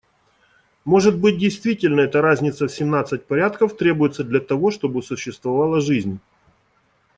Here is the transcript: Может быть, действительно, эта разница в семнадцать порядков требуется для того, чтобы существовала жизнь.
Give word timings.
Может 0.83 1.19
быть, 1.19 1.37
действительно, 1.37 1.99
эта 2.01 2.23
разница 2.23 2.65
в 2.65 2.71
семнадцать 2.71 3.27
порядков 3.27 3.77
требуется 3.77 4.23
для 4.23 4.39
того, 4.39 4.71
чтобы 4.71 5.03
существовала 5.03 5.79
жизнь. 5.79 6.19